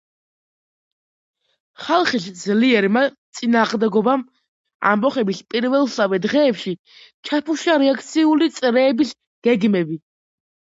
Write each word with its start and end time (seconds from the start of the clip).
ხალხის 1.87 2.23
ძლიერმა 2.39 3.03
წინააღმდეგობამ 3.39 4.23
ამბოხების 4.93 5.43
პირველსავე 5.55 6.19
დღეებში 6.25 6.73
ჩაფუშა 7.31 7.77
რეაქციული 7.87 8.49
წრეების 8.59 9.13
გეგმები. 9.49 10.01